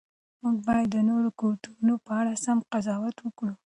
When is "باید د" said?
0.67-0.97